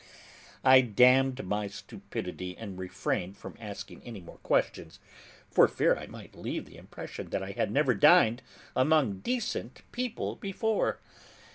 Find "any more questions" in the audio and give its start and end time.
4.03-4.97